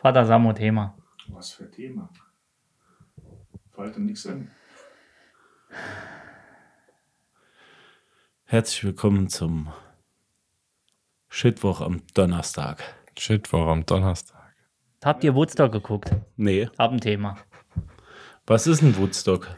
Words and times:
Vater 0.00 0.24
Samo 0.24 0.52
Thema. 0.52 0.94
Was 1.28 1.52
für 1.52 1.64
ein 1.64 1.72
Thema? 1.72 2.08
Fällt 3.74 3.96
dir 3.96 4.00
nichts 4.00 4.26
an. 4.26 4.50
Herzlich 8.44 8.84
willkommen 8.84 9.28
zum 9.28 9.72
Shitwoch 11.28 11.80
am 11.80 12.02
Donnerstag. 12.14 12.82
Shitwoch 13.18 13.66
am 13.66 13.84
Donnerstag. 13.84 14.54
Habt 15.04 15.22
ihr 15.24 15.34
Woodstock 15.34 15.72
geguckt? 15.72 16.12
Nee, 16.36 16.68
Hab 16.78 16.92
ein 16.92 17.00
Thema. 17.00 17.36
was 18.46 18.66
ist 18.66 18.82
ein 18.82 18.96
Woodstock? 18.96 19.48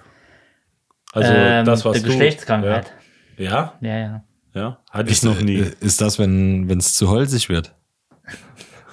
Also 1.12 1.32
Ähm, 1.32 1.64
das, 1.64 1.84
was 1.84 1.94
eine 1.96 2.02
du... 2.02 2.08
Geschlechtskrankheit. 2.08 2.92
Ja, 3.36 3.78
Ja, 3.80 3.98
ja. 3.98 4.24
ja, 4.54 4.82
hatte 4.90 5.10
ich 5.10 5.22
noch 5.22 5.40
nie. 5.40 5.58
Ist 5.80 6.00
das, 6.00 6.18
wenn 6.18 6.68
es 6.70 6.94
zu 6.94 7.08
holzig 7.08 7.48
wird? 7.48 7.74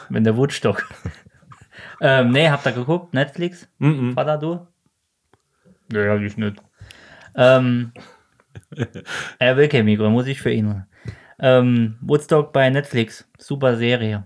Wenn 0.09 0.23
der 0.23 0.37
Woodstock. 0.37 0.87
Ähm, 2.01 2.31
nee, 2.31 2.49
habt 2.49 2.65
ihr 2.65 2.71
geguckt? 2.71 3.13
Netflix? 3.13 3.67
Mhm. 3.79 4.13
Vater, 4.13 4.37
du? 4.37 4.67
Nee, 5.91 6.07
hab 6.07 6.19
ich 6.21 6.37
nicht. 6.37 6.57
Ähm, 7.35 7.91
er 9.39 9.57
will 9.57 9.67
kein 9.67 9.85
Mikro, 9.85 10.09
muss 10.09 10.27
ich 10.27 10.41
für 10.41 10.51
ihn. 10.51 10.85
Ähm, 11.39 11.97
Woodstock 12.01 12.51
bei 12.51 12.69
Netflix. 12.69 13.29
Super 13.37 13.77
Serie. 13.77 14.25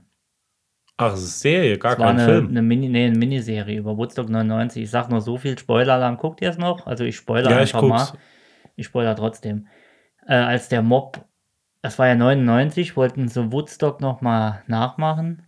Ach, 0.98 1.14
es 1.14 1.24
ist 1.24 1.40
Serie, 1.40 1.78
gar 1.78 1.96
kein 1.96 2.20
eine, 2.20 2.26
Film. 2.26 2.48
eine, 2.50 2.62
Mini, 2.62 2.88
nee, 2.88 3.08
eine 3.08 3.18
Miniserie 3.18 3.80
über 3.80 3.98
Woodstock 3.98 4.30
99. 4.30 4.84
Ich 4.84 4.92
sag 4.92 5.10
nur 5.10 5.22
so 5.22 5.38
viel 5.38 5.58
Spoiler-Alarm. 5.58 6.18
Guckt 6.18 6.42
ihr 6.42 6.50
es 6.50 6.58
noch? 6.58 6.86
Also 6.86 7.04
ich 7.04 7.16
spoiler 7.16 7.50
Ja, 7.50 7.62
ich 7.62 7.74
einfach 7.74 7.82
mal. 7.82 8.06
guck's. 8.06 8.14
Ich 8.76 8.86
spoiler 8.86 9.16
trotzdem. 9.16 9.68
Äh, 10.28 10.36
als 10.36 10.70
der 10.70 10.82
Mob, 10.84 11.26
das 11.82 11.98
war 11.98 12.08
ja 12.08 12.16
99, 12.16 12.96
wollten 12.96 13.28
sie 13.28 13.52
Woodstock 13.52 14.00
nochmal 14.00 14.64
nachmachen. 14.68 15.46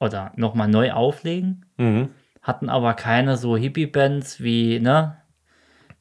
Oder 0.00 0.32
nochmal 0.36 0.68
neu 0.68 0.92
auflegen. 0.92 1.66
Mhm. 1.76 2.10
Hatten 2.42 2.68
aber 2.68 2.94
keine 2.94 3.36
so 3.36 3.56
Hippie-Bands 3.56 4.40
wie, 4.42 4.78
ne? 4.80 5.16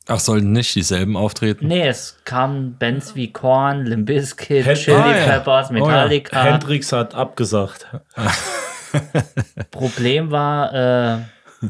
Ach, 0.07 0.19
sollten 0.19 0.51
nicht 0.51 0.75
dieselben 0.75 1.15
auftreten? 1.15 1.67
Nee, 1.67 1.87
es 1.87 2.19
kamen 2.25 2.77
Bands 2.77 3.15
wie 3.15 3.31
Korn, 3.31 3.85
Limp 3.85 4.07
Bizkit, 4.07 4.65
Hen- 4.65 4.75
Chili 4.75 4.97
Ah, 4.97 5.15
ja. 5.17 5.25
Peppers, 5.25 5.69
Oh, 5.69 5.75
ja. 5.75 5.79
Metallica. 5.79 6.43
Hendrix 6.43 6.91
hat 6.91 7.15
abgesagt. 7.15 7.87
Problem 9.71 10.29
war, 10.31 10.73
äh, 10.73 11.67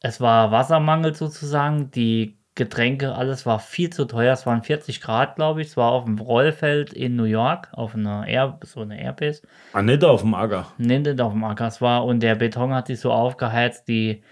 es 0.00 0.20
war 0.20 0.50
Wassermangel 0.50 1.14
sozusagen. 1.14 1.90
Die 1.92 2.38
Getränke, 2.56 3.14
alles 3.14 3.46
war 3.46 3.58
viel 3.58 3.90
zu 3.90 4.04
teuer. 4.04 4.32
Es 4.32 4.46
waren 4.46 4.62
40 4.62 5.00
Grad, 5.00 5.34
glaube 5.34 5.60
ich. 5.60 5.68
Es 5.68 5.76
war 5.76 5.90
auf 5.90 6.04
dem 6.04 6.18
Rollfeld 6.18 6.92
in 6.92 7.16
New 7.16 7.24
York, 7.24 7.68
auf 7.72 7.94
einer 7.94 8.28
Air, 8.28 8.60
so 8.62 8.80
eine 8.80 9.00
Airbase. 9.00 9.42
Ah, 9.72 9.82
nicht 9.82 10.04
auf 10.04 10.20
dem 10.20 10.34
Acker. 10.34 10.68
Nee, 10.78 11.00
nicht 11.00 11.20
auf 11.20 11.32
dem 11.32 11.42
Acker. 11.42 11.66
Es 11.66 11.80
war 11.80 12.04
und 12.04 12.20
der 12.20 12.36
Beton 12.36 12.72
hat 12.72 12.86
sich 12.86 13.00
so 13.00 13.12
aufgeheizt. 13.12 13.88
Die 13.88 14.22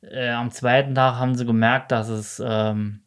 äh, 0.00 0.30
am 0.30 0.50
zweiten 0.50 0.94
Tag 0.94 1.16
haben 1.16 1.34
sie 1.34 1.44
gemerkt, 1.44 1.92
dass 1.92 2.08
es, 2.08 2.42
ähm, 2.44 3.02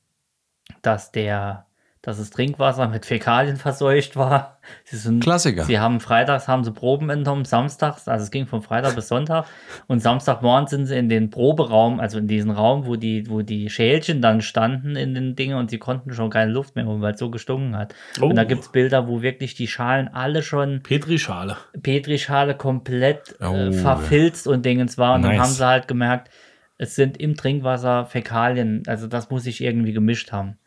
dass 0.83 1.11
der, 1.11 1.65
dass 2.01 2.17
das 2.17 2.29
Trinkwasser 2.29 2.87
mit 2.87 3.05
Fäkalien 3.05 3.57
verseucht 3.57 4.15
war. 4.15 4.59
Sie 4.85 4.95
sind, 4.95 5.21
Klassiker. 5.21 5.63
Sie 5.65 5.79
haben 5.79 5.99
freitags 5.99 6.47
haben 6.47 6.63
sie 6.63 6.71
Proben 6.71 7.09
entnommen, 7.09 7.43
samstags, 7.43 8.07
also 8.07 8.23
es 8.23 8.31
ging 8.31 8.47
von 8.47 8.61
Freitag 8.61 8.95
bis 8.95 9.09
Sonntag 9.09 9.45
und 9.87 9.99
Samstagmorgen 9.99 10.67
sind 10.67 10.85
sie 10.85 10.97
in 10.97 11.09
den 11.09 11.29
Proberaum, 11.29 11.99
also 11.99 12.17
in 12.19 12.27
diesen 12.27 12.51
Raum, 12.51 12.85
wo 12.85 12.95
die, 12.95 13.29
wo 13.29 13.41
die 13.41 13.69
Schälchen 13.69 14.21
dann 14.21 14.41
standen 14.41 14.95
in 14.95 15.13
den 15.13 15.35
Dingen 15.35 15.57
und 15.57 15.69
sie 15.69 15.77
konnten 15.77 16.13
schon 16.13 16.29
keine 16.29 16.51
Luft 16.51 16.75
mehr 16.77 16.85
holen, 16.85 17.01
weil 17.01 17.15
es 17.15 17.19
so 17.19 17.29
gestunken 17.29 17.75
hat. 17.75 17.93
Oh. 18.21 18.27
Und 18.27 18.35
da 18.35 18.45
gibt 18.45 18.61
es 18.61 18.71
Bilder, 18.71 19.07
wo 19.09 19.21
wirklich 19.21 19.55
die 19.55 19.67
Schalen 19.67 20.07
alle 20.07 20.41
schon 20.41 20.81
Petrischale. 20.83 21.57
Petrischale 21.83 22.55
komplett 22.55 23.35
äh, 23.41 23.45
Oh. 23.45 23.71
verfilzt 23.73 24.47
und 24.47 24.65
Dingens 24.65 24.97
war. 24.97 25.15
Und 25.15 25.23
dann 25.23 25.31
Nice. 25.31 25.41
haben 25.41 25.51
sie 25.53 25.65
halt 25.67 25.87
gemerkt, 25.89 26.29
es 26.77 26.95
sind 26.95 27.17
im 27.17 27.35
Trinkwasser 27.35 28.05
Fäkalien, 28.05 28.83
also 28.87 29.07
das 29.07 29.29
muss 29.29 29.43
sich 29.43 29.61
irgendwie 29.61 29.91
gemischt 29.91 30.31
haben. 30.31 30.57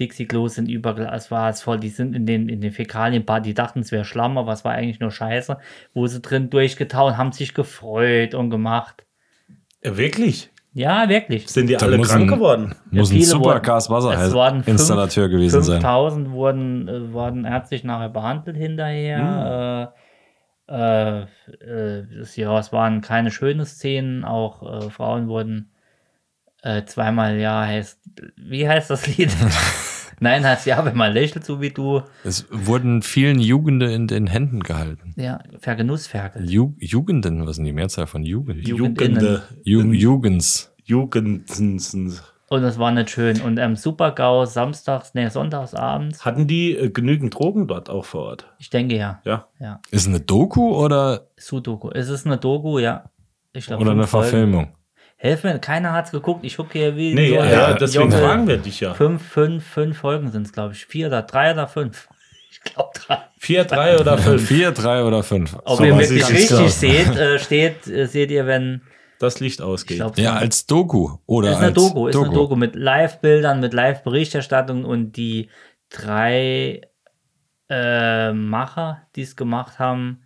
Dixie-Klos 0.00 0.54
sind 0.56 0.68
überall, 0.68 1.10
es 1.14 1.30
war 1.30 1.48
es 1.50 1.62
voll, 1.62 1.78
die 1.78 1.90
sind 1.90 2.16
in 2.16 2.26
den, 2.26 2.48
in 2.48 2.60
den 2.60 2.72
Fäkalien, 2.72 3.24
die 3.44 3.54
dachten, 3.54 3.80
es 3.80 3.92
wäre 3.92 4.04
Schlamm, 4.04 4.38
aber 4.38 4.52
es 4.52 4.64
war 4.64 4.72
eigentlich 4.72 4.98
nur 5.00 5.10
Scheiße, 5.10 5.58
wo 5.94 6.06
sie 6.06 6.20
drin 6.20 6.50
durchgetaut, 6.50 7.16
haben 7.16 7.32
sich 7.32 7.54
gefreut 7.54 8.34
und 8.34 8.50
gemacht. 8.50 9.04
Ja, 9.84 9.96
wirklich? 9.96 10.50
Ja, 10.72 11.08
wirklich. 11.08 11.48
Sind 11.48 11.68
die 11.68 11.74
Da 11.74 11.86
alle 11.86 11.96
muss 11.98 12.08
krank 12.10 12.22
ein- 12.22 12.28
geworden? 12.28 12.74
Muss 12.90 13.10
ein 13.10 13.14
viele 13.14 13.26
super 13.26 13.44
wurden- 13.46 13.62
Gas 13.62 13.86
fünf- 13.88 13.96
Wasserinstallateur 14.04 15.28
gewesen 15.28 15.62
sein. 15.62 15.80
5000 15.80 16.30
wurden, 16.30 16.86
äh, 16.88 17.12
wurden 17.12 17.44
ärztlich 17.44 17.82
nachher 17.82 18.08
behandelt 18.08 18.56
hinterher. 18.56 19.92
Äh, 20.68 20.72
äh, 20.72 21.22
äh, 21.22 22.06
das, 22.18 22.36
ja, 22.36 22.56
es 22.58 22.72
waren 22.72 23.00
keine 23.00 23.30
schönen 23.32 23.66
Szenen. 23.66 24.24
Auch 24.24 24.62
äh, 24.84 24.90
Frauen 24.90 25.26
wurden 25.28 25.69
äh, 26.62 26.84
zweimal, 26.84 27.38
ja, 27.38 27.66
heißt, 27.66 27.98
wie 28.36 28.68
heißt 28.68 28.90
das 28.90 29.06
Lied? 29.06 29.30
Nein, 30.22 30.44
heißt 30.44 30.66
ja, 30.66 30.84
wenn 30.84 30.96
man 30.96 31.12
lächelt, 31.12 31.46
so 31.46 31.62
wie 31.62 31.70
du. 31.70 32.02
Es 32.24 32.46
wurden 32.50 33.00
vielen 33.00 33.38
Jugende 33.38 33.90
in 33.92 34.06
den 34.06 34.26
Händen 34.26 34.60
gehalten. 34.60 35.14
Ja, 35.16 35.38
Vergenussferkel. 35.58 36.48
Ju 36.48 36.74
Jugenden, 36.78 37.46
was 37.46 37.56
denn 37.56 37.64
die 37.64 37.72
Mehrzahl 37.72 38.06
von 38.06 38.22
Jugend? 38.22 38.68
Jugende. 38.68 39.42
Ju 39.62 39.80
Jugens. 39.92 40.74
Jugendens. 40.84 42.22
Und 42.48 42.62
das 42.62 42.78
war 42.78 42.90
nicht 42.90 43.10
schön. 43.10 43.40
Und 43.40 43.58
am 43.60 43.76
Super-GAU 43.76 44.44
samstags, 44.44 45.14
nee, 45.14 45.28
sonntags 45.28 45.72
abends, 45.72 46.24
Hatten 46.24 46.46
die 46.46 46.76
äh, 46.76 46.90
genügend 46.90 47.38
Drogen 47.38 47.68
dort 47.68 47.88
auch 47.88 48.04
vor 48.04 48.22
Ort? 48.22 48.46
ich 48.58 48.68
denke 48.68 48.96
ja. 48.96 49.22
Ja. 49.24 49.46
Ja. 49.58 49.80
Ist 49.90 50.08
eine 50.08 50.20
Doku 50.20 50.74
oder, 50.74 51.28
Sudoku. 51.36 51.90
Es 51.90 52.08
ist 52.08 52.26
eine 52.26 52.38
Doku, 52.38 52.78
ja. 52.78 53.04
Ich 53.52 53.66
glaub, 53.66 53.80
oder 53.80 53.92
eine 53.92 54.06
Folgen. 54.06 54.28
Verfilmung? 54.30 54.68
Helf 55.22 55.44
mir, 55.44 55.58
keiner 55.58 55.92
hat's 55.92 56.12
geguckt. 56.12 56.46
Ich 56.46 56.56
gucke 56.56 56.78
hier 56.78 56.96
wie. 56.96 57.12
Nee, 57.12 57.28
so 57.28 57.34
ja, 57.34 57.74
deswegen 57.74 58.10
Junge. 58.10 58.16
fragen 58.22 58.48
wir 58.48 58.56
dich 58.56 58.80
ja. 58.80 58.94
Fünf, 58.94 59.22
fünf, 59.22 59.66
fünf 59.66 59.98
Folgen 59.98 60.30
sind 60.30 60.46
es, 60.46 60.52
glaube 60.54 60.72
ich. 60.72 60.86
Vier 60.86 61.08
oder 61.08 61.22
drei 61.22 61.52
oder 61.52 61.68
fünf. 61.68 62.08
Ich 62.52 62.60
glaube 62.74 62.90
drei. 62.94 63.18
Vier, 63.38 63.64
drei 63.64 63.98
oder 63.98 64.18
fünf? 64.26 64.46
Vier, 64.48 64.72
drei 64.72 65.02
oder 65.04 65.22
fünf? 65.22 65.56
Ob 65.64 65.78
So 65.78 65.84
ihr 65.84 65.96
wirklich 65.96 66.28
richtig 66.28 66.48
klar. 66.48 66.68
seht, 66.68 67.16
äh, 67.16 67.38
steht, 67.38 67.86
äh, 67.86 68.06
seht 68.06 68.30
ihr, 68.30 68.46
wenn. 68.46 68.82
Das 69.18 69.40
Licht 69.40 69.60
Ich 69.60 69.64
ausgeht. 69.64 69.96
glaube, 69.98 70.20
Ja, 70.20 70.34
als 70.34 70.66
Doku. 70.66 71.16
Oder 71.26 71.50
ist 71.52 71.56
eine 71.58 71.66
als 71.66 71.74
Doku, 71.74 72.08
ist 72.08 72.16
eine 72.16 72.30
Doku 72.34 72.56
mit 72.56 72.74
Live-Bildern, 72.74 73.60
mit 73.60 73.72
Live-Berichterstattung 73.72 74.84
und 74.84 75.12
die 75.12 75.48
drei 75.90 76.80
äh, 77.70 78.32
Macher, 78.32 79.02
die 79.16 79.22
es 79.22 79.36
gemacht 79.36 79.78
haben, 79.78 80.22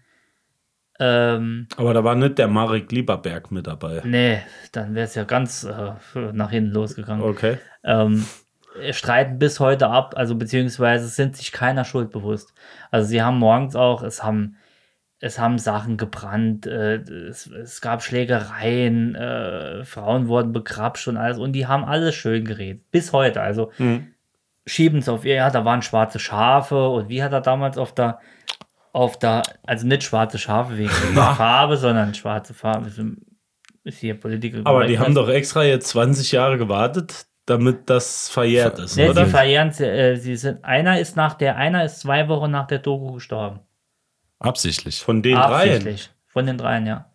ähm, 1.01 1.67
Aber 1.77 1.93
da 1.95 2.05
war 2.05 2.15
nicht 2.15 2.39
der 2.39 2.49
Marek 2.49 2.91
Lieberberg 2.93 3.51
mit 3.51 3.67
dabei. 3.67 4.01
nee, 4.05 4.41
dann 4.73 4.95
wäre 4.95 5.07
es 5.07 5.15
ja 5.15 5.25
ganz 5.25 5.65
äh, 5.65 5.93
nach 6.33 6.51
hinten 6.51 6.71
losgegangen. 6.73 7.23
Okay. 7.25 7.59
ähm, 7.83 8.25
streiten 8.91 9.39
bis 9.39 9.61
heute 9.61 9.89
ab, 9.89 10.15
also 10.17 10.35
beziehungsweise 10.35 11.07
sind 11.07 11.37
sich 11.37 11.53
keiner 11.53 11.85
Schuld 11.85 12.11
bewusst. 12.11 12.55
Also 12.91 13.09
sie 13.09 13.23
haben 13.23 13.39
morgens 13.39 13.77
auch, 13.77 14.03
es 14.03 14.23
haben, 14.25 14.57
es 15.21 15.39
haben 15.39 15.59
Sachen 15.59 15.97
gebrannt, 15.97 16.67
äh, 16.67 16.97
es, 16.97 17.47
es 17.47 17.81
gab 17.81 18.03
Schlägereien, 18.03 19.15
äh, 19.15 19.85
Frauen 19.85 20.29
wurden 20.29 20.53
begrapscht 20.53 21.09
und 21.09 21.17
alles 21.17 21.39
und 21.39 21.53
die 21.53 21.67
haben 21.67 21.85
alles 21.85 22.15
schön 22.15 22.45
geredet. 22.45 22.83
Bis 22.91 23.13
heute. 23.13 23.41
Also 23.43 23.71
Hm. 23.77 24.09
schieben 24.67 24.99
es 24.99 25.09
auf 25.09 25.25
ihr, 25.25 25.35
ja, 25.37 25.51
da 25.51 25.65
waren 25.65 25.83
schwarze 25.83 26.19
Schafe 26.19 26.89
und 26.89 27.09
wie 27.09 27.23
hat 27.23 27.33
er 27.33 27.41
damals 27.41 27.79
auf 27.79 27.95
der 27.95 28.19
auf 28.95 29.19
der, 29.19 29.43
also 29.65 29.87
nicht 29.87 30.05
schwarze 30.05 30.39
Schafe 30.39 30.79
wegen 30.79 30.91
der 31.15 31.35
Farbe, 31.35 31.77
sondern 31.77 32.15
schwarze 32.15 32.55
Farbe. 32.55 32.89
Ist, 32.89 33.01
ist 33.83 33.99
hier 33.99 34.19
Political 34.19 34.63
Aber 34.65 34.87
die 34.87 34.99
haben 34.99 35.15
doch 35.15 35.29
extra 35.29 35.65
jetzt 35.65 35.89
20 35.89 36.33
Jahre 36.33 36.57
gewartet, 36.59 37.27
damit 37.45 37.91
das 37.91 38.29
verjährt 38.31 38.79
ist, 38.79 38.97
Ne, 38.97 39.11
oder? 39.11 39.25
sie 39.27 39.31
verjähren, 39.31 39.71
äh, 39.81 40.17
sie 40.17 40.37
sind, 40.37 40.65
einer 40.65 41.01
ist 41.01 41.17
nach 41.17 41.35
der, 41.35 41.57
einer 41.57 41.85
ist 41.85 42.01
zwei 42.01 42.29
Wochen 42.29 42.51
nach 42.51 42.67
der 42.69 42.79
Doku 42.79 43.13
gestorben. 43.13 43.61
Absichtlich. 44.39 45.01
Von 45.01 45.23
den 45.23 45.35
dreien. 45.35 45.77
Absichtlich. 45.77 46.11
Von 46.29 46.47
den 46.47 46.57
dreien, 46.57 46.87
ja. 46.87 47.11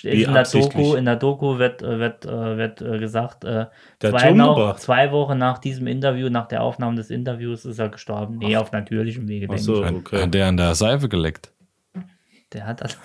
Wie 0.00 0.22
in 0.22 0.32
der? 0.32 0.44
Doku, 0.44 0.94
in 0.94 1.04
der 1.04 1.16
Doku 1.16 1.58
wird, 1.58 1.82
äh, 1.82 1.98
wird, 1.98 2.24
äh, 2.24 2.56
wird 2.56 2.80
äh, 2.80 2.98
gesagt, 2.98 3.44
zwei, 4.00 4.30
umgebracht. 4.30 4.80
zwei 4.80 5.12
Wochen 5.12 5.36
nach 5.38 5.58
diesem 5.58 5.86
Interview, 5.86 6.30
nach 6.30 6.48
der 6.48 6.62
Aufnahme 6.62 6.96
des 6.96 7.10
Interviews 7.10 7.64
ist 7.66 7.78
er 7.78 7.90
gestorben. 7.90 8.38
Nee, 8.38 8.56
auf 8.56 8.72
natürlichem 8.72 9.28
Wege, 9.28 9.46
Ach 9.50 9.54
denke 9.54 9.62
so, 9.64 9.80
ich. 9.82 9.86
Hat, 9.88 9.94
okay. 9.94 10.22
hat 10.22 10.34
der 10.34 10.46
an 10.46 10.56
der 10.56 10.74
Seife 10.74 11.08
geleckt? 11.08 11.52
Der 12.52 12.66
hat 12.66 12.80
das 12.80 12.98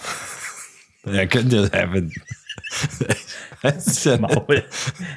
Er 1.06 1.28
könnte 1.28 1.70
das 3.62 3.88
ist 3.88 4.06
ja 4.06 4.18
Maul. 4.18 4.44
Wie, 4.48 4.62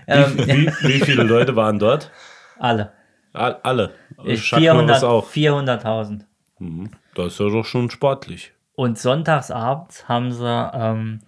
ähm, 0.07 0.39
wie, 0.39 0.67
wie 0.83 1.01
viele 1.01 1.23
Leute 1.23 1.57
waren 1.57 1.79
dort? 1.79 2.11
alle. 2.59 2.93
All- 3.33 3.59
Alle. 3.63 3.95
Ich- 4.25 4.43
Chuck 4.43 4.61
Norris 4.61 4.99
400 5.01 5.05
auch. 5.05 5.31
400.000. 5.31 6.21
Mhm. 6.59 6.91
Das 7.15 7.33
ist 7.35 7.41
ja 7.41 7.49
doch 7.49 7.65
schon 7.65 7.91
sportlich. 7.91 8.53
Und 8.75 8.99
sonntagsabends 8.99 10.09
haben 10.09 10.33
sie, 10.33 10.71
ähm, 10.75 11.21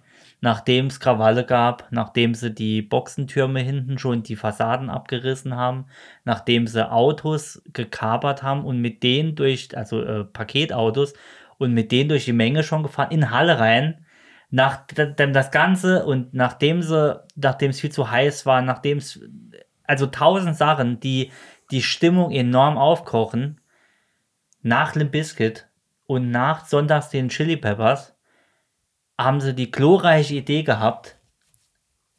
nachdem 0.43 0.87
es 0.87 0.99
Krawalle 0.99 1.45
gab, 1.45 1.87
nachdem 1.89 2.35
sie 2.35 2.53
die 2.53 2.81
Boxentürme 2.81 3.61
hinten 3.61 3.97
schon 3.97 4.23
die 4.23 4.35
Fassaden 4.35 4.89
abgerissen 4.89 5.55
haben, 5.55 5.85
nachdem 6.25 6.67
sie 6.67 6.91
Autos 6.91 7.61
gekapert 7.71 8.43
haben 8.43 8.65
und 8.65 8.81
mit 8.81 9.03
denen 9.03 9.35
durch, 9.35 9.69
also 9.77 10.01
äh, 10.01 10.25
Paketautos, 10.25 11.13
und 11.59 11.73
mit 11.73 11.93
denen 11.93 12.09
durch 12.09 12.25
die 12.25 12.33
Menge 12.33 12.63
schon 12.63 12.83
gefahren, 12.83 13.11
in 13.11 13.31
Halle 13.31 13.57
rein, 13.57 14.05
nachdem 14.49 15.31
das 15.31 15.49
Ganze 15.49 16.05
und 16.05 16.33
nachdem 16.33 16.81
sie, 16.81 17.23
nachdem 17.35 17.69
es 17.69 17.79
viel 17.79 17.93
zu 17.93 18.11
heiß 18.11 18.45
war, 18.45 18.61
nachdem 18.61 18.97
es, 18.97 19.21
also 19.85 20.07
tausend 20.07 20.57
Sachen, 20.57 20.99
die 20.99 21.31
die 21.71 21.81
Stimmung 21.81 22.31
enorm 22.31 22.77
aufkochen, 22.77 23.61
nach 24.61 24.93
Limp 24.93 25.13
Bizkit 25.13 25.69
und 26.05 26.31
nach 26.31 26.65
Sonntags 26.65 27.07
den 27.11 27.29
Chili 27.29 27.55
Peppers, 27.55 28.13
haben 29.19 29.41
sie 29.41 29.53
die 29.53 29.71
glorreiche 29.71 30.35
Idee 30.35 30.63
gehabt, 30.63 31.17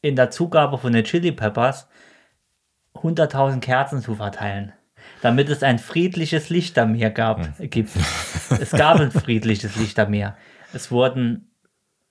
in 0.01 0.15
der 0.15 0.29
Zugabe 0.29 0.77
von 0.77 0.93
den 0.93 1.03
Chili 1.03 1.31
Peppers 1.31 1.87
100.000 2.95 3.59
Kerzen 3.59 4.01
zu 4.01 4.15
verteilen, 4.15 4.73
damit 5.21 5.49
es 5.49 5.63
ein 5.63 5.79
friedliches 5.79 6.49
Lichtermeer 6.49 7.11
gab, 7.11 7.41
gibt. 7.59 7.91
Es 8.49 8.71
gab 8.71 8.99
ein 8.99 9.11
friedliches 9.11 9.75
Lichtermeer. 9.75 10.37
Es 10.73 10.91
wurden 10.91 11.51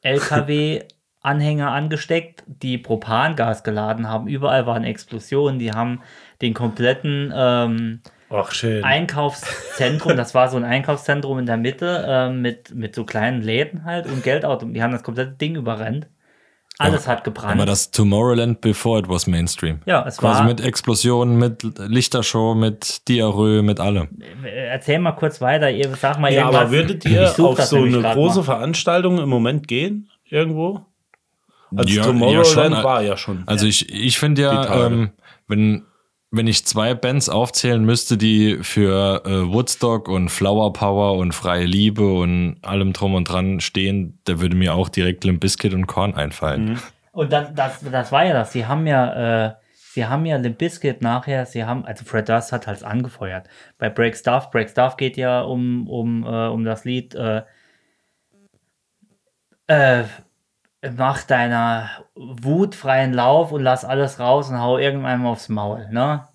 LKW-Anhänger 0.03 1.71
angesteckt, 1.71 2.43
die 2.47 2.79
Propangas 2.79 3.65
geladen 3.65 4.09
haben. 4.09 4.27
Überall 4.27 4.67
waren 4.67 4.85
Explosionen. 4.85 5.59
Die 5.59 5.73
haben 5.73 6.03
den 6.43 6.53
kompletten 6.53 7.33
ähm, 7.35 8.01
Ach, 8.31 8.51
schön. 8.53 8.83
Einkaufszentrum, 8.85 10.17
das 10.17 10.35
war 10.35 10.49
so 10.49 10.57
ein 10.57 10.65
Einkaufszentrum 10.65 11.39
in 11.39 11.47
der 11.47 11.57
Mitte 11.57 12.05
ähm, 12.09 12.41
mit, 12.43 12.75
mit 12.75 12.95
so 12.95 13.05
kleinen 13.05 13.43
Läden 13.43 13.85
halt 13.85 14.07
und 14.07 14.23
Geldautomaten. 14.23 14.75
Die 14.75 14.83
haben 14.83 14.93
das 14.93 15.03
komplette 15.03 15.33
Ding 15.33 15.55
überrennt. 15.57 16.09
Alles 16.77 17.07
hat 17.07 17.23
gebrannt. 17.23 17.55
Aber 17.55 17.67
das 17.67 17.93
Tomorrowland 17.93 18.61
before 18.61 18.99
it 18.99 19.09
was 19.09 19.29
Mainstream. 19.29 19.79
Ja, 19.87 20.05
es 20.09 20.17
Quasi 20.17 20.41
war- 20.41 20.47
mit 20.47 20.61
Explosionen, 20.61 21.39
mit 21.39 21.63
Lichtershow, 21.79 22.57
mit 22.57 23.07
Diarrhoe, 23.07 23.63
mit 23.63 23.79
allem. 23.79 24.09
Erzähl 24.43 24.99
mal 24.99 25.13
kurz 25.13 25.41
weiter. 25.41 25.71
Ihr 25.71 25.95
sag 25.95 26.19
mal 26.19 26.33
ja, 26.33 26.41
irgendwas. 26.41 26.63
aber 26.63 26.71
würdet 26.73 27.05
ihr 27.05 27.29
auf 27.39 27.61
so 27.63 27.77
eine 27.77 28.03
große 28.03 28.39
mal. 28.39 28.45
Veranstaltung 28.45 29.19
im 29.19 29.29
Moment 29.29 29.69
gehen? 29.69 30.11
Irgendwo? 30.29 30.85
Also 31.77 31.91
Ja, 31.91 31.97
ja, 31.99 32.03
Tomorrowland 32.09 32.75
schon. 32.75 32.85
war 32.85 33.03
ja 33.03 33.17
schon. 33.17 33.43
Also 33.47 33.67
ich, 33.67 33.89
ich 33.95 34.19
finde 34.19 34.43
ja, 34.43 34.87
ähm, 34.87 35.11
wenn, 35.47 35.85
wenn 36.37 36.47
ich 36.47 36.67
zwei 36.67 36.95
Bands 36.95 37.29
aufzählen 37.29 37.85
müsste, 37.85 38.17
die 38.17 38.59
für 38.63 39.23
äh, 39.25 39.53
Woodstock 39.53 40.09
und 40.09 40.29
Flower 40.29 40.73
Power 40.73 41.17
und 41.19 41.33
Freie 41.33 41.65
Liebe 41.65 42.07
und 42.07 42.57
allem 42.63 42.93
drum 42.93 43.15
und 43.15 43.29
dran 43.29 43.61
stehen, 43.61 44.19
da 44.25 44.41
würde 44.41 44.57
mir 44.57 44.75
auch 44.75 44.89
direkt 44.89 45.25
Limp 45.25 45.41
Bizkit 45.41 45.75
und 45.75 45.87
Korn 45.87 46.15
einfallen. 46.15 46.65
Mhm. 46.65 46.79
Und 47.13 47.33
dann, 47.33 47.55
das, 47.55 47.81
das 47.81 48.11
war 48.11 48.25
ja 48.25 48.33
das. 48.33 48.53
Sie 48.53 48.67
haben 48.67 48.87
ja, 48.87 49.47
äh, 49.47 49.55
sie 49.73 50.07
haben 50.07 50.27
ja 50.27 50.37
Limp 50.37 50.59
Bizkit 50.59 51.03
nachher, 51.03 51.47
sie 51.47 51.65
haben, 51.65 51.85
also 51.85 52.05
Fred 52.05 52.29
Durst 52.29 52.53
hat 52.53 52.67
halt 52.67 52.83
angefeuert. 52.83 53.49
Bei 53.79 53.89
Break 53.89 54.17
Stuff, 54.17 54.51
Break 54.51 54.71
Stuff 54.71 54.97
geht 54.97 55.17
ja 55.17 55.43
um, 55.43 55.89
um, 55.89 56.25
äh, 56.25 56.49
um 56.49 56.65
das 56.65 56.85
Lied, 56.85 57.15
äh, 57.15 57.43
äh, 59.67 60.05
mach 60.97 61.23
deiner 61.23 61.89
Wut 62.15 62.75
freien 62.75 63.13
Lauf 63.13 63.53
und 63.53 63.63
lass 63.63 63.85
alles 63.85 64.19
raus 64.19 64.51
und 64.51 64.61
hau 64.61 64.79
irgendeinem 64.79 65.27
aufs 65.27 65.49
Maul, 65.49 65.89
ne? 65.91 66.27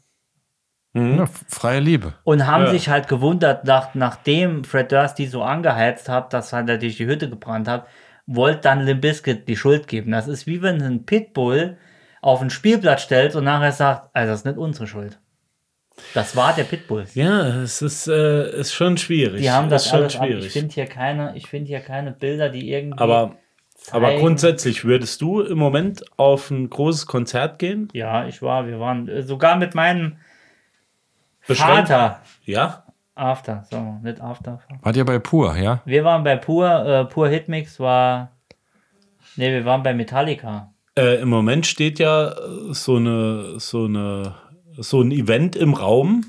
Ja, 0.94 1.28
freie 1.48 1.80
Liebe. 1.80 2.16
Und 2.24 2.48
haben 2.48 2.64
Ja. 2.66 2.72
sich 2.72 2.90
halt 2.90 3.08
gewundert, 3.08 3.64
nach, 3.66 3.94
nachdem 3.94 4.64
Fred 4.64 4.92
Durst 4.92 5.20
die 5.20 5.28
so 5.28 5.44
angeheizt 5.44 6.10
hat, 6.10 6.34
dass 6.34 6.52
halt 6.52 6.66
natürlich 6.66 6.98
die 6.98 7.06
Hütte 7.06 7.30
gebrannt 7.30 7.68
hat, 7.68 7.86
wollte 8.26 8.62
dann 8.62 8.82
Limp 8.82 9.02
Bizkit 9.02 9.48
die 9.48 9.56
Schuld 9.56 9.88
geben. 9.88 10.12
Das 10.12 10.28
ist 10.28 10.48
wie 10.48 10.62
wenn 10.64 10.82
ein 10.82 11.06
Pitbull 11.06 11.78
auf 12.22 12.42
ein 12.42 12.50
Spielplatz 12.50 13.04
stellt 13.04 13.36
und 13.36 13.44
nachher 13.44 13.72
sagt, 13.72 14.10
also 14.14 14.32
das 14.32 14.40
ist 14.42 14.46
nicht 14.46 14.58
unsere 14.58 14.88
Schuld. 14.88 15.20
Das 16.14 16.36
war 16.36 16.54
der 16.54 16.64
Pitbull. 16.64 17.06
Ja, 17.14 17.62
es 17.62 17.82
ist, 17.82 18.08
äh, 18.08 18.50
ist 18.60 18.74
schon 18.74 18.98
schwierig. 18.98 19.42
Die 19.42 19.52
haben 19.52 19.70
das 19.70 19.86
ist 19.86 19.92
schon 19.92 20.00
alles 20.02 20.16
ab. 20.16 20.24
Ich 20.28 20.30
schwierig. 20.36 20.52
finde 20.54 20.74
hier 20.74 20.86
keine, 20.88 21.36
ich 21.38 21.48
finde 21.48 21.68
hier 21.68 21.82
keine 21.82 22.12
Bilder, 22.12 22.50
die 22.50 22.72
irgendwie 22.72 23.00
aber, 23.00 23.36
aber 23.92 24.16
grundsätzlich 24.18 24.86
würdest 24.86 25.22
du 25.22 25.42
im 25.42 25.58
Moment 25.58 26.04
auf 26.18 26.52
ein 26.52 26.70
großes 26.70 27.06
Konzert 27.08 27.60
gehen? 27.60 27.90
Ja, 27.94 28.28
ich 28.28 28.42
war, 28.42 28.68
wir 28.68 28.80
waren 28.80 29.08
äh, 29.08 29.24
sogar 29.24 29.56
mit 29.56 29.76
meinem 29.76 30.18
Beschränkt? 31.48 31.90
Vater 31.90 32.22
Ja. 32.46 32.84
After, 33.16 33.66
so, 33.70 34.00
nicht 34.02 34.22
After. 34.22 34.62
Wart 34.82 34.96
ihr 34.96 35.04
bei 35.04 35.20
Pur, 35.20 35.58
ja? 35.58 35.82
Wir 35.86 36.06
waren 36.06 36.24
bei 36.24 36.38
Pur, 36.38 36.86
äh, 36.86 37.06
Pur 37.06 37.28
Hitmix 37.28 37.80
war, 37.80 38.32
nee, 39.36 39.52
wir 39.52 39.66
waren 39.66 39.84
bei 39.84 39.94
Metallica. 39.94 40.74
Äh, 40.98 41.22
Im 41.22 41.30
Moment 41.30 41.66
steht 41.66 42.00
ja 42.00 42.30
äh, 42.30 42.74
so 42.74 42.96
eine, 42.96 43.60
so 43.60 43.86
eine, 43.86 44.36
so 44.78 45.02
ein 45.02 45.12
Event 45.12 45.56
im 45.56 45.74
Raum. 45.74 46.26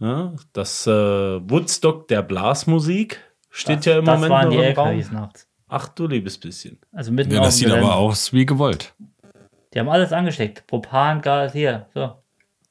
Ja, 0.00 0.34
das 0.52 0.86
äh, 0.86 0.90
Woodstock 0.90 2.08
der 2.08 2.22
Blasmusik 2.22 3.20
steht 3.50 3.86
ja 3.86 3.98
im 3.98 4.04
das 4.04 4.14
Moment 4.16 4.32
waren 4.32 4.50
die 4.50 4.56
im 4.56 4.74
Raum. 4.74 4.88
LKWs 4.88 5.12
nachts. 5.12 5.49
Ach 5.72 5.88
du 5.88 6.08
liebes 6.08 6.36
bisschen. 6.36 6.78
Also 6.92 7.12
mitten 7.12 7.32
Ja, 7.32 7.40
das 7.40 7.58
sieht 7.58 7.70
aber 7.70 7.94
aus 7.94 8.32
wie 8.32 8.44
gewollt. 8.44 8.92
Die 9.72 9.78
haben 9.78 9.88
alles 9.88 10.12
angesteckt. 10.12 10.66
Propan, 10.66 11.20
Gas, 11.22 11.52
hier, 11.52 11.86
so. 11.94 12.16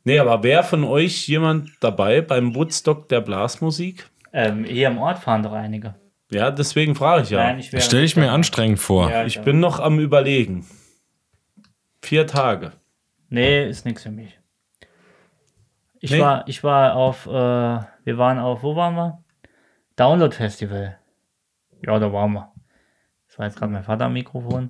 Nee, 0.04 0.19
aber 0.19 0.44
wer 0.44 0.63
von 0.63 0.84
euch 0.84 1.28
jemand 1.28 1.72
dabei 1.80 2.22
beim 2.22 2.54
Woodstock 2.56 3.07
der 3.07 3.22
Blasmusik? 3.22 4.10
Ähm, 4.34 4.66
hier 4.66 4.88
im 4.90 4.98
Ort 4.98 5.19
fahren 5.19 5.44
doch 5.44 5.54
einige. 5.54 5.96
Ja, 6.30 6.51
deswegen 6.51 6.94
frage 6.96 7.24
ich 7.24 7.30
ja. 7.30 7.40
Nein, 7.44 7.60
ich 7.60 7.72
wäre 7.72 7.81
Stelle 7.81 8.04
ich 8.04 8.18
mir 8.18 8.31
anstrengend 8.31 8.80
vor. 8.80 9.10
Ja, 9.10 9.25
ich 9.25 9.42
bin 9.42 9.60
noch 9.62 9.80
am 9.80 9.98
Überlegen. 10.00 10.66
Vier 12.02 12.28
Tage. 12.28 12.74
Nee, 13.30 13.68
ist 13.68 13.86
nichts 13.86 14.04
für 14.04 14.12
mich. 14.12 14.38
Ich 16.02 16.12
Nee. 16.12 16.19
war, 16.19 16.48
ich 16.48 16.63
war 16.63 16.95
auf, 16.95 17.25
äh, 17.28 17.30
wir 17.30 18.18
waren 18.18 18.40
auf, 18.40 18.62
wo 18.63 18.75
waren 18.75 18.95
wir? 18.95 19.24
Download 19.95 20.36
Festival. 20.36 20.98
Ja, 21.86 21.98
da 21.98 22.12
waren 22.12 22.34
wir. 22.34 22.52
War 23.39 23.45
jetzt 23.45 23.57
gerade 23.57 23.71
mein 23.71 23.83
Vater 23.86 24.06
am 24.06 24.13
Mikrofon. 24.13 24.69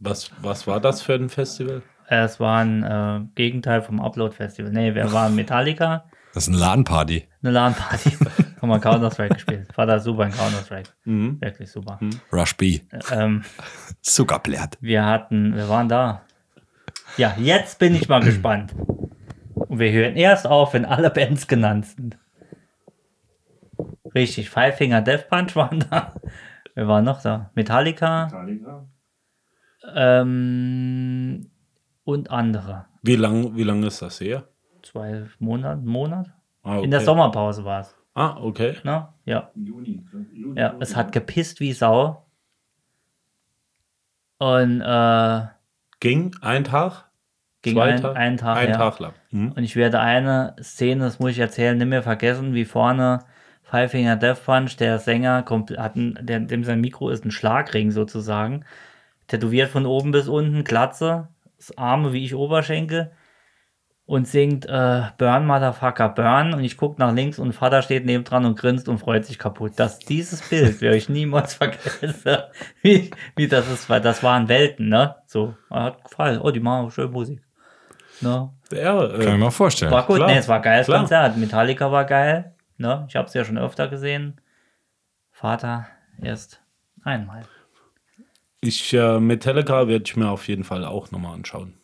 Was, 0.00 0.32
was 0.42 0.66
war 0.66 0.80
das 0.80 1.00
für 1.00 1.14
ein 1.14 1.28
Festival? 1.28 1.82
Es 2.08 2.40
war 2.40 2.58
ein 2.64 2.82
äh, 2.82 3.20
Gegenteil 3.36 3.82
vom 3.82 4.00
Upload 4.00 4.34
Festival. 4.34 4.72
Nee, 4.72 4.96
wir 4.96 5.12
waren 5.12 5.36
Metallica, 5.36 6.06
Das 6.34 6.44
ist 6.44 6.48
eine 6.48 6.58
LAN-Party. 6.58 7.28
eine 7.42 7.52
LAN-Party. 7.52 8.10
Haben 8.60 8.68
wir 8.68 8.80
Counter-Strike 8.80 9.34
gespielt. 9.34 9.72
Vater 9.72 10.00
super 10.00 10.24
in 10.26 10.32
Counter-Strike. 10.32 10.90
Mhm. 11.04 11.40
Wirklich 11.40 11.70
super. 11.70 12.00
Rush 12.32 12.56
B. 12.56 12.80
Ähm, 13.12 13.44
Zuckerblärt. 14.02 14.76
wir 14.80 15.04
hatten, 15.06 15.54
wir 15.54 15.68
waren 15.68 15.88
da. 15.88 16.22
Ja, 17.16 17.34
jetzt 17.38 17.78
bin 17.78 17.94
ich 17.94 18.08
mal 18.08 18.20
gespannt. 18.24 18.74
Und 19.54 19.78
wir 19.78 19.92
hören 19.92 20.16
erst 20.16 20.48
auf, 20.48 20.74
wenn 20.74 20.84
alle 20.84 21.10
Bands 21.10 21.46
genannt 21.46 21.86
sind. 21.86 22.18
Richtig, 24.16 24.50
Five 24.50 24.76
Finger 24.78 25.00
Death 25.00 25.28
Punch 25.28 25.54
waren 25.54 25.84
da. 25.88 26.14
Wir 26.74 26.88
waren 26.88 27.04
noch 27.04 27.22
da. 27.22 27.50
Metallica 27.54 28.28
ähm, 29.94 31.50
und 32.04 32.30
andere. 32.30 32.86
Wie 33.02 33.16
lang, 33.16 33.56
wie 33.56 33.62
lang 33.62 33.82
ist 33.82 34.02
das 34.02 34.20
her? 34.20 34.48
Zwei 34.82 35.24
Monate, 35.38 35.82
Monat? 35.82 36.30
Ah, 36.62 36.76
okay. 36.76 36.84
In 36.84 36.90
der 36.90 37.00
Sommerpause 37.00 37.64
war 37.64 37.80
es. 37.80 37.96
Ah, 38.14 38.36
okay. 38.40 38.76
Ne? 38.84 39.08
Ja. 39.24 39.50
Ja, 40.54 40.74
es 40.80 40.96
hat 40.96 41.12
gepisst 41.12 41.60
wie 41.60 41.72
Sau. 41.72 42.26
Und 44.38 44.80
äh, 44.80 45.46
Ging 46.00 46.34
ein 46.40 46.64
Tag? 46.64 47.10
ging 47.62 47.74
Zwei 47.74 47.92
ein, 47.92 48.00
Tage? 48.00 48.16
einen 48.18 48.36
Tag. 48.36 48.56
Ein 48.56 48.70
ja. 48.70 48.76
Tag 48.76 48.98
lang. 48.98 49.12
Mhm. 49.30 49.52
Und 49.52 49.62
ich 49.62 49.76
werde 49.76 50.00
eine 50.00 50.56
Szene, 50.62 51.04
das 51.04 51.18
muss 51.18 51.32
ich 51.32 51.38
erzählen, 51.38 51.76
nicht 51.76 51.86
mehr 51.86 52.02
vergessen, 52.02 52.54
wie 52.54 52.64
vorne 52.64 53.24
Five 53.70 53.92
Finger 53.92 54.16
Death 54.16 54.44
Punch, 54.44 54.76
der 54.76 54.98
Sänger, 54.98 55.42
kommt, 55.42 55.76
hat 55.76 55.96
ein, 55.96 56.18
der, 56.20 56.40
dem 56.40 56.64
sein 56.64 56.80
Mikro 56.80 57.10
ist 57.10 57.24
ein 57.24 57.30
Schlagring 57.30 57.92
sozusagen. 57.92 58.64
Tätowiert 59.28 59.70
von 59.70 59.86
oben 59.86 60.10
bis 60.10 60.26
unten, 60.26 60.64
Glatze, 60.64 61.28
das 61.56 61.76
Arme 61.78 62.12
wie 62.12 62.24
ich 62.24 62.34
Oberschenkel 62.34 63.12
und 64.10 64.26
singt 64.26 64.66
äh, 64.66 65.02
Burn, 65.18 65.46
Motherfucker, 65.46 66.08
Burn. 66.08 66.52
Und 66.52 66.64
ich 66.64 66.76
gucke 66.76 67.00
nach 67.00 67.14
links 67.14 67.38
und 67.38 67.52
Vater 67.52 67.80
steht 67.80 68.06
nebendran 68.06 68.44
und 68.44 68.58
grinst 68.58 68.88
und 68.88 68.98
freut 68.98 69.24
sich 69.24 69.38
kaputt. 69.38 69.74
Das, 69.76 70.00
dieses 70.00 70.42
Bild 70.48 70.80
werde 70.80 70.96
ich 70.96 71.08
niemals 71.08 71.54
vergessen. 71.60 72.38
wie, 72.82 73.12
wie 73.36 73.46
das 73.46 73.70
ist, 73.70 73.88
weil 73.88 74.00
das 74.00 74.24
waren 74.24 74.48
Welten, 74.48 74.88
ne? 74.88 75.14
So, 75.26 75.54
hat 75.70 76.02
gefallen. 76.02 76.40
Oh, 76.40 76.50
die 76.50 76.58
machen 76.58 76.86
auch 76.86 76.90
schön 76.90 77.12
Musik. 77.12 77.40
Ne? 78.20 78.50
Ja, 78.72 78.98
Kann 78.98 79.20
ich 79.20 79.26
äh, 79.28 79.30
mir 79.30 79.38
mal 79.38 79.50
vorstellen. 79.50 79.92
War 79.92 80.04
gut, 80.06 80.16
klar. 80.16 80.28
nee, 80.28 80.38
es 80.38 80.48
war 80.48 80.56
ein 80.56 80.62
geiles 80.62 80.86
Klar. 80.86 80.98
Konzert. 80.98 81.36
Metallica 81.36 81.92
war 81.92 82.04
geil. 82.04 82.56
Ne? 82.80 83.04
Ich 83.08 83.16
habe 83.16 83.28
es 83.28 83.34
ja 83.34 83.44
schon 83.44 83.58
öfter 83.58 83.88
gesehen. 83.88 84.40
Vater 85.30 85.86
erst 86.20 86.62
einmal. 87.04 87.42
ich, 88.62 88.92
äh, 88.94 89.20
Metallica 89.20 89.86
werde 89.86 90.04
ich 90.06 90.16
mir 90.16 90.30
auf 90.30 90.48
jeden 90.48 90.64
Fall 90.64 90.84
auch 90.86 91.10
nochmal 91.10 91.34
anschauen. 91.34 91.74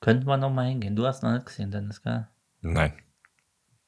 Könnten 0.00 0.26
wir 0.26 0.36
noch 0.36 0.52
mal 0.52 0.66
hingehen. 0.68 0.94
Du 0.94 1.06
hast 1.06 1.22
noch 1.24 1.32
nicht 1.32 1.46
gesehen, 1.46 1.70
Dennis, 1.72 2.02
gell? 2.02 2.28
Nein. 2.60 2.92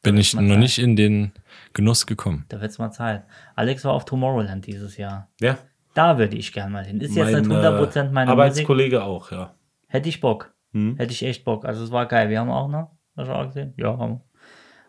Bin 0.03 0.17
ich 0.17 0.35
noch 0.35 0.43
Zeit. 0.43 0.59
nicht 0.59 0.79
in 0.79 0.97
den 0.97 1.33
Genuss 1.73 2.07
gekommen. 2.07 2.47
Da 2.49 2.61
wird's 2.61 2.79
mal 2.79 2.91
Zeit. 2.91 3.25
Alex 3.55 3.85
war 3.85 3.93
auf 3.93 4.05
Tomorrowland 4.05 4.67
dieses 4.67 4.97
Jahr. 4.97 5.29
Ja, 5.41 5.59
Da 5.95 6.19
würde 6.19 6.37
ich 6.37 6.53
gerne 6.53 6.73
mal 6.73 6.85
hin. 6.85 7.01
Ist 7.01 7.15
jetzt 7.15 7.33
nicht 7.33 7.47
mein, 7.47 7.59
100% 7.59 7.61
äh, 7.61 8.03
meine 8.05 8.13
Musik. 8.13 8.29
Arbeitskollege 8.31 9.05
auch, 9.05 9.31
ja. 9.31 9.55
Hätte 9.89 10.09
ich 10.09 10.21
Bock. 10.21 10.53
Hm. 10.73 10.97
Hätte 10.97 11.13
ich 11.13 11.23
echt 11.23 11.45
Bock. 11.45 11.65
Also 11.65 11.85
es 11.85 11.91
war 11.91 12.07
geil. 12.07 12.29
Wir 12.29 12.41
haben 12.41 12.51
auch 12.51 12.69
noch, 12.69 12.97
hast 13.17 13.29
du 13.29 13.33
auch 13.33 13.47
gesehen? 13.47 13.73
Ja, 13.77 13.97
haben 13.99 14.15
wir. 14.15 14.21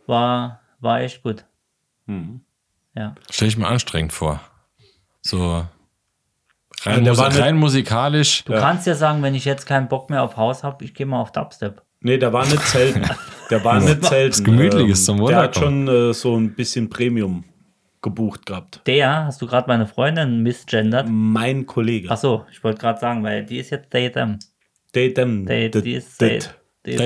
War, 0.08 0.62
war 0.80 1.02
echt 1.02 1.24
gut. 1.24 1.46
Hm. 2.08 2.42
Ja. 2.96 3.16
Stelle 3.30 3.50
ich 3.50 3.58
mir 3.58 3.68
anstrengend 3.68 4.14
vor. 4.14 4.40
So 5.22 5.66
Rein, 6.84 7.04
der 7.04 7.14
musi 7.14 7.22
war 7.22 7.30
nicht- 7.30 7.40
rein 7.42 7.58
musikalisch. 7.58 8.44
Du 8.46 8.54
kannst 8.54 8.86
ja 8.88 8.96
sagen, 8.96 9.22
wenn 9.24 9.36
ich 9.36 9.46
jetzt 9.46 9.66
keinen 9.66 9.88
Bock 9.88 10.10
mehr 10.10 10.24
auf 10.24 10.38
Haus 10.38 10.64
habe, 10.64 10.84
ich 10.86 10.94
gehe 10.94 11.06
mal 11.06 11.20
auf 11.22 11.32
Dubstep. 11.32 11.82
Nee, 12.02 12.18
der 12.20 12.32
war 12.32 12.46
nicht 12.46 12.62
selten. 12.62 13.02
Der 13.50 13.64
war 13.64 13.80
nicht 13.80 14.06
selten. 14.06 14.44
Gemütliches 14.44 15.04
zum 15.06 15.26
Der 15.26 15.38
hat 15.38 15.56
schon 15.56 15.88
äh, 15.88 16.14
so 16.14 16.36
ein 16.38 16.54
bisschen 16.54 16.90
Premium 16.90 17.44
gebucht 18.02 18.46
gehabt. 18.46 18.82
Der, 18.86 19.26
hast 19.26 19.42
du 19.42 19.48
gerade 19.48 19.68
meine 19.68 19.88
Freundin 19.88 20.44
misgendert? 20.44 21.08
Mein 21.10 21.66
Kollege. 21.66 22.10
Ach 22.12 22.18
so, 22.18 22.46
ich 22.52 22.64
wollte 22.64 22.80
gerade 22.80 23.00
sagen, 23.00 23.24
weil 23.24 23.44
die 23.46 23.58
ist 23.58 23.72
jetzt 23.72 23.92
Datem. 23.94 24.38
Datem. 24.94 25.46
Die, 25.48 25.72
dit- 25.72 26.54
die 26.86 26.98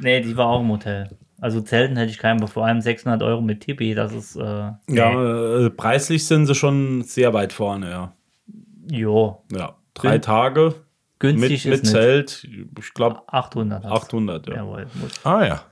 nee, 0.00 0.20
die 0.20 0.36
war 0.36 0.46
auch 0.46 0.60
im 0.60 0.68
Hotel. 0.70 1.08
Also 1.40 1.60
Zelten 1.62 1.96
hätte 1.96 2.10
ich 2.10 2.18
keinen, 2.18 2.46
vor 2.48 2.66
allem 2.66 2.80
600 2.82 3.22
Euro 3.22 3.40
mit 3.40 3.60
Tipi, 3.62 3.94
das 3.94 4.12
ist, 4.12 4.36
äh, 4.36 4.72
nee. 4.86 4.98
Ja, 4.98 5.66
äh, 5.66 5.70
preislich 5.70 6.26
sind 6.26 6.46
sie 6.46 6.54
schon 6.54 7.02
sehr 7.02 7.32
weit 7.32 7.52
vorne, 7.54 7.90
ja. 7.90 8.12
jo, 8.90 9.42
Ja, 9.50 9.76
drei 9.94 10.12
Gün- 10.12 10.22
Tage 10.22 10.64
mit, 10.66 10.74
günstig 11.18 11.64
mit 11.64 11.74
ist 11.74 11.82
nicht. 11.84 11.90
Zelt, 11.92 12.48
ich 12.78 12.94
glaube 12.94 13.22
800. 13.26 13.84
hast 13.84 13.90
du. 14.12 14.16
800, 14.18 14.48
ja. 14.48 14.54
Jawohl, 14.56 14.86
muss. 14.94 15.24
Ah 15.24 15.44
ja. 15.46 15.62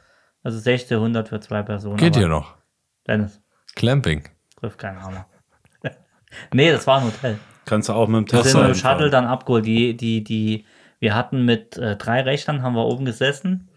Also 0.43 0.59
1600 0.59 1.29
für 1.29 1.41
zwei 1.41 1.63
Personen. 1.63 1.99
Geht 1.99 2.17
hier 2.17 2.29
noch. 2.29 2.55
Dennis, 3.07 3.41
Clamping. 3.75 4.25
trifft 4.59 4.79
keinen 4.79 5.03
Hammer. 5.03 5.27
nee, 6.55 6.71
das 6.71 6.87
war 6.87 6.99
ein 7.01 7.05
Hotel. 7.07 7.39
Kannst 7.67 7.89
du 7.91 7.93
auch 7.93 8.09
mit 8.09 8.17
dem 8.17 8.33
Wir 8.33 8.43
Tesla 8.43 8.61
sind 8.61 8.69
mit 8.69 8.77
dem. 8.77 8.81
Shuttle 8.81 9.11
dann 9.11 9.27
abgeholt. 9.27 9.67
Die, 9.67 9.95
die, 9.97 10.25
die, 10.25 10.65
wir 11.01 11.15
hatten 11.15 11.45
mit 11.45 11.77
äh, 11.77 11.97
drei 11.97 12.23
Rechnern, 12.23 12.63
haben 12.63 12.75
wir 12.75 12.87
oben 12.87 13.05
gesessen 13.05 13.68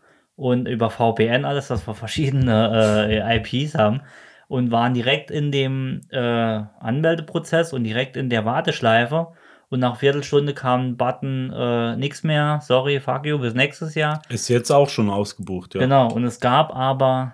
und 0.41 0.67
über 0.67 0.89
VPN 0.89 1.45
alles, 1.45 1.67
dass 1.67 1.85
wir 1.87 1.93
verschiedene 1.93 3.07
äh, 3.09 3.37
IPs 3.37 3.75
haben 3.75 4.01
und 4.47 4.71
waren 4.71 4.93
direkt 4.93 5.29
in 5.31 5.51
dem 5.51 6.01
äh, 6.09 6.17
Anmeldeprozess 6.19 7.73
und 7.73 7.83
direkt 7.83 8.17
in 8.17 8.29
der 8.29 8.43
Warteschleife. 8.43 9.27
Und 9.69 9.79
nach 9.79 9.95
Viertelstunde 9.97 10.53
kam 10.53 10.81
ein 10.81 10.97
Button, 10.97 11.53
äh, 11.55 11.95
nix 11.95 12.23
mehr, 12.23 12.59
sorry, 12.61 12.99
fuck 12.99 13.25
you, 13.25 13.37
bis 13.39 13.53
nächstes 13.53 13.95
Jahr. 13.95 14.21
Ist 14.27 14.49
jetzt 14.49 14.69
auch 14.71 14.89
schon 14.89 15.09
ausgebucht, 15.09 15.75
ja. 15.75 15.81
Genau, 15.81 16.11
und 16.11 16.25
es 16.25 16.39
gab 16.41 16.75
aber 16.75 17.33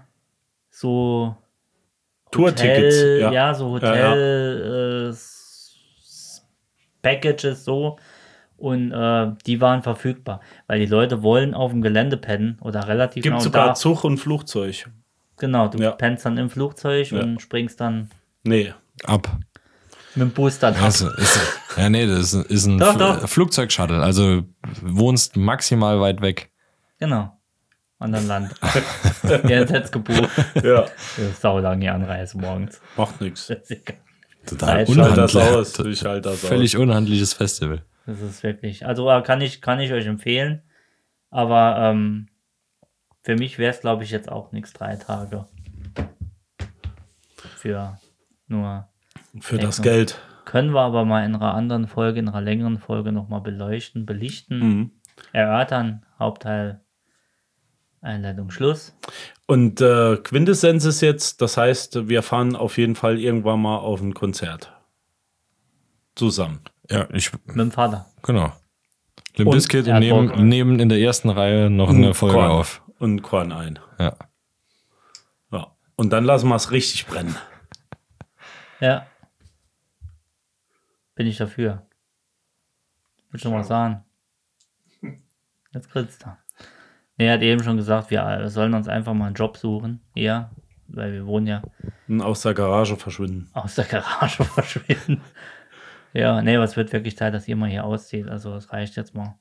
so 0.70 1.36
Tourtickets, 2.30 3.04
ja. 3.20 3.32
ja. 3.32 3.54
so 3.54 3.70
Hotel 3.72 5.08
Äh, 5.08 5.10
s- 5.10 6.46
Packages 7.02 7.64
so 7.64 7.98
und 8.58 8.92
äh, 8.92 9.32
die 9.46 9.62
waren 9.62 9.84
verfügbar, 9.84 10.42
weil 10.68 10.80
die 10.80 10.86
Leute 10.86 11.24
wollen 11.24 11.54
auf 11.54 11.72
dem 11.72 11.82
Gelände 11.82 12.18
pennen 12.18 12.58
oder 12.62 12.88
relativ 12.88 13.24
Gibt 13.24 13.32
nah 13.32 13.38
und 13.38 13.44
sogar 13.44 13.68
da, 13.68 13.74
Zug 13.76 14.04
und 14.04 14.18
Flugzeug. 14.18 14.90
genau, 15.38 15.68
du 15.68 15.78
Ja. 15.78 15.92
pennst 15.92 16.26
dann 16.26 16.38
im 16.38 16.50
Flugzeug 16.50 17.12
Ja. 17.12 17.22
und 17.22 17.42
springst 17.42 17.80
dann 17.80 18.10
Nee. 18.44 18.74
Ab. 19.04 19.30
mit 20.16 20.22
dem 20.30 20.32
Bus 20.32 20.58
dann 20.60 20.74
ab. 20.76 20.82
Also, 20.84 21.10
ist, 21.12 21.40
ja, 21.78 21.90
nee, 21.90 22.08
das 22.08 22.34
ist, 22.34 22.50
ist 22.50 22.66
ein 22.66 22.78
Doch, 22.80 22.94
Fl 22.94 22.98
doch. 23.00 23.30
Flugzeugshuttle. 23.30 24.02
Also 24.02 24.44
wohnst 24.82 25.36
maximal 25.38 26.00
weit 26.02 26.22
weg. 26.22 26.50
Genau. 27.00 27.34
Anderen 28.00 28.28
Land. 28.28 28.54
ja, 29.24 29.40
jetzt 29.50 29.72
hätt's 29.74 29.92
gebucht. 29.92 30.30
Ja, 30.64 30.82
Das 30.82 31.18
ist 31.18 31.42
sau 31.42 31.60
lang 31.60 31.80
die 31.80 31.90
Anreise 31.90 32.38
morgens. 32.38 32.80
macht 32.96 33.22
nichts. 33.22 33.48
Das 33.48 33.58
ist 33.60 33.72
egal. 33.72 33.98
Total 34.46 34.84
Ich 34.84 34.90
Ich 34.90 34.98
halte 34.98 35.16
das 35.22 35.36
unhandlich. 35.36 35.58
aus. 35.60 35.80
Ich 35.86 36.06
halte 36.06 36.30
das 36.30 36.40
Völlig 36.40 36.76
aus. 36.78 36.82
unhandliches 36.82 37.34
Festival. 37.34 37.82
Das 38.08 38.22
ist 38.22 38.42
wirklich, 38.42 38.86
also 38.86 39.10
äh, 39.12 39.22
kann 39.22 39.42
ich, 39.42 39.62
kann 39.62 39.80
ich 39.82 39.92
euch 39.92 40.06
empfehlen. 40.08 40.64
Aber 41.30 41.76
ähm, 41.78 42.28
für 43.22 43.36
mich 43.36 43.60
wäre 43.60 43.72
es, 43.72 43.82
glaube 43.82 44.04
ich, 44.06 44.12
jetzt 44.12 44.32
auch 44.32 44.54
nichts 44.54 44.72
drei 44.74 44.96
Tage. 44.96 45.46
Für 47.36 48.00
nur. 48.48 48.88
Für 49.42 49.58
das. 49.58 49.82
Geld. 49.82 50.20
Können 50.46 50.72
wir 50.74 50.80
aber 50.82 51.04
mal 51.04 51.26
in 51.26 51.36
einer 51.36 51.54
anderen 51.54 51.88
Folge, 51.88 52.20
in 52.20 52.30
einer 52.30 52.40
längeren 52.40 52.80
Folge 52.80 53.12
nochmal 53.12 53.42
beleuchten, 53.42 54.06
belichten, 54.06 54.60
Mhm. 54.60 54.92
erörtern. 55.34 56.06
Hauptteil, 56.18 56.80
Einleitung, 58.00 58.50
Schluss. 58.52 58.96
Und 59.48 59.82
äh, 59.82 60.16
Quintessenz 60.16 60.86
ist 60.86 61.02
jetzt, 61.02 61.42
das 61.42 61.58
heißt, 61.58 62.08
wir 62.08 62.24
fahren 62.24 62.56
auf 62.56 62.78
jeden 62.78 62.96
Fall 62.96 63.20
irgendwann 63.20 63.62
mal 63.62 63.78
auf 63.78 64.00
ein 64.02 64.14
Konzert. 64.14 64.72
Zusammen. 66.16 66.62
Ja, 66.90 67.08
ich, 67.12 67.32
Mit 67.46 67.56
dem 67.58 67.72
Vater. 67.72 68.06
genau. 68.24 68.52
Limp 69.36 69.50
Und 69.50 69.56
Bizkit 69.56 69.88
und 69.88 69.94
hat 69.94 70.00
nehmen, 70.00 70.48
nehmen 70.48 70.80
in 70.80 70.90
der 70.90 71.00
ersten 71.00 71.30
Reihe 71.30 71.70
noch 71.70 71.90
eine 71.90 72.14
Folge 72.14 72.36
Korn. 72.38 72.52
auf. 72.52 72.82
Und 73.00 73.22
Korn 73.22 73.52
ein. 73.52 73.78
Ja. 74.00 74.16
Ja. 75.52 75.76
Und 75.96 76.12
dann 76.12 76.24
lassen 76.24 76.48
wir 76.50 76.56
es 76.56 76.72
richtig 76.72 77.06
brennen. 77.08 77.36
Ja. 78.80 79.06
Bin 81.16 81.28
ich 81.28 81.38
dafür. 81.38 81.86
Will 83.32 83.40
schon 83.40 83.54
was 83.54 83.68
sagen. 83.68 84.04
Jetzt 85.74 85.90
grinst 85.92 86.24
er. 86.26 86.38
Nee, 87.18 87.28
er 87.28 87.34
hat 87.34 87.42
eben 87.42 87.64
schon 87.64 87.78
gesagt, 87.78 88.10
wir 88.12 88.50
sollen 88.50 88.74
uns 88.74 88.88
einfach 88.88 89.14
mal 89.14 89.26
einen 89.28 89.36
Job 89.36 89.58
suchen. 89.58 90.02
Ja, 90.16 90.52
weil 90.88 91.12
wir 91.14 91.26
wohnen 91.26 91.48
ja 91.48 91.62
Und 92.08 92.22
aus 92.22 92.42
der 92.42 92.54
Garage 92.54 92.96
verschwinden. 92.96 93.50
aus 93.54 93.76
der 93.76 93.86
Garage 93.86 94.44
verschwinden. 94.46 95.22
Ja, 96.14 96.42
nee, 96.42 96.56
aber 96.56 96.66
es 96.66 96.76
wird 96.78 96.94
wirklich 96.94 97.18
Zeit, 97.18 97.34
dass 97.34 97.48
ihr 97.48 97.56
mal 97.56 97.70
hier 97.70 97.84
auszieht. 97.86 98.28
Also, 98.28 98.56
es 98.56 98.72
reicht 98.74 98.96
jetzt 98.96 99.14
mal. 99.16 99.36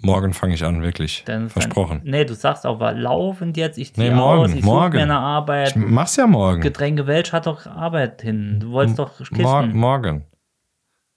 Morgen 0.00 0.32
fange 0.32 0.54
ich 0.54 0.64
an, 0.64 0.82
wirklich. 0.82 1.22
Dann 1.26 1.48
Versprochen. 1.48 2.00
Dann, 2.02 2.10
nee, 2.10 2.24
du 2.24 2.34
sagst 2.34 2.66
auch, 2.66 2.80
war 2.80 2.92
laufend 2.92 3.56
jetzt. 3.56 3.78
Ich 3.78 3.94
ziehe 3.94 4.08
Nee, 4.10 4.14
morgen, 4.16 4.42
aus, 4.42 4.50
ich 4.50 4.56
suche 4.56 4.64
morgen. 4.66 4.96
mir 4.96 5.02
eine 5.02 5.18
Arbeit. 5.18 5.68
Ich 5.68 5.76
mach's 5.76 6.16
ja 6.16 6.26
morgen. 6.26 6.60
Getränke 6.60 7.06
Welch 7.06 7.32
hat 7.32 7.46
doch 7.46 7.66
Arbeit 7.66 8.22
hin. 8.22 8.58
Du 8.60 8.72
wolltest 8.72 8.98
doch 8.98 9.16
Kisten. 9.18 9.42
Mor 9.42 9.62
morgen. 9.66 10.26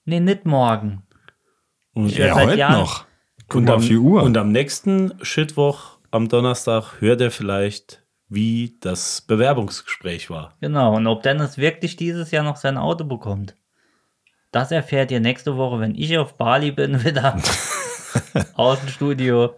Nee, 0.05 0.19
nicht 0.19 0.45
morgen. 0.45 1.01
Und, 1.93 2.07
Ich 2.07 2.17
Ja, 2.17 2.35
seit 2.35 2.47
heute 2.47 2.57
Jahren- 2.59 2.79
noch. 2.81 3.05
Und, 3.53 3.69
am, 3.69 3.77
auf 3.77 3.85
die 3.87 3.97
Uhr. 3.97 4.21
und 4.23 4.37
am 4.37 4.51
nächsten 4.51 5.13
Shitwoch, 5.23 5.97
am 6.11 6.29
Donnerstag, 6.29 6.99
hört 6.99 7.21
er 7.21 7.31
vielleicht, 7.31 8.03
wie 8.27 8.77
das 8.81 9.21
Bewerbungsgespräch 9.21 10.29
war. 10.29 10.53
Genau, 10.61 10.95
und 10.95 11.07
ob 11.07 11.23
Dennis 11.23 11.57
wirklich 11.57 11.95
dieses 11.95 12.29
Jahr 12.31 12.43
noch 12.43 12.55
sein 12.57 12.77
Auto 12.77 13.03
bekommt, 13.05 13.55
das 14.55 14.71
erfährt 14.71 15.11
ihr 15.11 15.19
nächste 15.19 15.57
Woche, 15.57 15.81
wenn 15.81 15.95
ich 15.95 16.17
auf 16.17 16.37
Bali 16.37 16.71
bin, 16.71 17.03
wieder 17.03 17.41
aus 18.53 18.79
dem 18.79 18.87
Studio. 18.89 19.55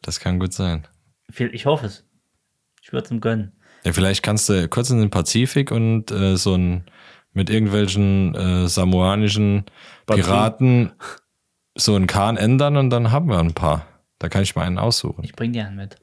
das 0.00 0.20
kann 0.20 0.38
gut 0.38 0.52
sein. 0.52 0.86
Ich 1.36 1.66
hoffe 1.66 1.86
es. 1.86 2.04
Ich 2.82 2.92
würde 2.92 3.06
es 3.06 3.10
ihm 3.10 3.20
gönnen. 3.20 3.52
Ja, 3.84 3.92
vielleicht 3.92 4.22
kannst 4.22 4.48
du 4.48 4.68
kurz 4.68 4.90
in 4.90 5.00
den 5.00 5.10
Pazifik 5.10 5.72
und 5.72 6.12
äh, 6.12 6.36
so 6.36 6.54
ein 6.54 6.84
mit 7.32 7.50
irgendwelchen 7.50 8.34
äh, 8.34 8.68
samoanischen. 8.68 9.64
Piraten 10.06 10.92
so 11.74 11.96
einen 11.96 12.06
Kahn 12.06 12.36
ändern 12.36 12.76
und 12.76 12.90
dann 12.90 13.10
haben 13.10 13.28
wir 13.28 13.38
ein 13.38 13.54
paar. 13.54 13.86
Da 14.18 14.28
kann 14.28 14.42
ich 14.42 14.54
mal 14.54 14.64
einen 14.64 14.78
aussuchen. 14.78 15.24
Ich 15.24 15.32
bring 15.32 15.52
dir 15.52 15.66
einen 15.66 15.76
mit. 15.76 15.96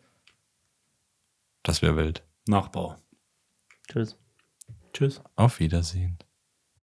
Das 1.64 1.82
wäre 1.82 1.96
wild. 1.96 2.24
Nachbau. 2.48 2.96
Tschüss. 3.88 4.18
Tschüss. 4.92 5.22
Auf 5.36 5.60
Wiedersehen. 5.60 6.18